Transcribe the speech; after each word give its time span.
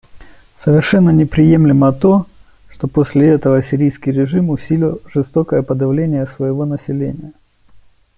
Совершенно 0.63 1.11
неприемлемо 1.11 1.91
то, 1.93 2.25
что 2.71 2.87
после 2.87 3.29
этого 3.29 3.61
сирийский 3.61 4.09
режим 4.11 4.49
усилил 4.49 4.99
жестокое 5.05 5.61
подавление 5.61 6.25
своего 6.25 6.65
населения. 6.65 7.33